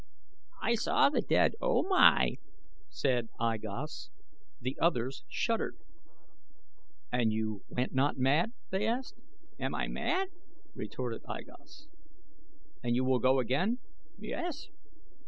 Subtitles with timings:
[0.63, 2.37] "I saw the dead O Mai,"
[2.89, 4.09] said I Gos.
[4.59, 5.77] The others shuddered.
[7.11, 9.13] "And you went not mad?" they asked.
[9.59, 10.29] "Am I mad?"
[10.73, 11.85] retorted I Gos.
[12.81, 13.77] "And you will go again?"
[14.17, 14.69] "Yes."